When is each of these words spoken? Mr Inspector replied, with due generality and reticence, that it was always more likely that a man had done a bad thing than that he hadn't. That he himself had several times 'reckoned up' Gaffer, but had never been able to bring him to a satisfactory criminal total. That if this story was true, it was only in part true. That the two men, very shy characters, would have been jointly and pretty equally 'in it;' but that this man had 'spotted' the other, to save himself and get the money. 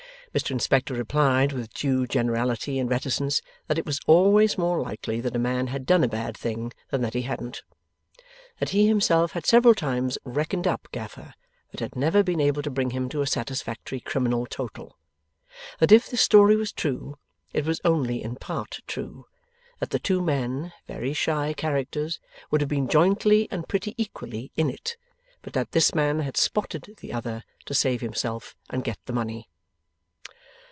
Mr 0.33 0.51
Inspector 0.51 0.93
replied, 0.93 1.51
with 1.51 1.73
due 1.73 2.07
generality 2.07 2.79
and 2.79 2.89
reticence, 2.89 3.41
that 3.67 3.77
it 3.77 3.85
was 3.85 3.99
always 4.07 4.57
more 4.57 4.79
likely 4.81 5.19
that 5.19 5.35
a 5.35 5.37
man 5.37 5.67
had 5.67 5.85
done 5.85 6.05
a 6.05 6.07
bad 6.07 6.37
thing 6.37 6.71
than 6.89 7.01
that 7.01 7.13
he 7.13 7.23
hadn't. 7.23 7.61
That 8.59 8.69
he 8.69 8.87
himself 8.87 9.33
had 9.33 9.45
several 9.45 9.75
times 9.75 10.17
'reckoned 10.23 10.65
up' 10.67 10.87
Gaffer, 10.93 11.33
but 11.69 11.81
had 11.81 11.97
never 11.97 12.23
been 12.23 12.39
able 12.39 12.61
to 12.61 12.69
bring 12.69 12.91
him 12.91 13.09
to 13.09 13.21
a 13.21 13.27
satisfactory 13.27 13.99
criminal 13.99 14.45
total. 14.49 14.95
That 15.79 15.91
if 15.91 16.09
this 16.09 16.21
story 16.21 16.55
was 16.55 16.71
true, 16.71 17.17
it 17.51 17.65
was 17.65 17.81
only 17.83 18.23
in 18.23 18.37
part 18.37 18.79
true. 18.87 19.25
That 19.81 19.89
the 19.89 19.99
two 19.99 20.21
men, 20.21 20.71
very 20.87 21.11
shy 21.11 21.51
characters, 21.51 22.21
would 22.49 22.61
have 22.61 22.69
been 22.69 22.87
jointly 22.87 23.49
and 23.51 23.67
pretty 23.67 23.95
equally 24.01 24.53
'in 24.55 24.69
it;' 24.69 24.95
but 25.41 25.51
that 25.51 25.73
this 25.73 25.93
man 25.93 26.19
had 26.19 26.37
'spotted' 26.37 26.95
the 27.01 27.11
other, 27.11 27.43
to 27.65 27.73
save 27.73 27.99
himself 27.99 28.55
and 28.69 28.85
get 28.85 28.97
the 29.07 29.11
money. 29.11 29.49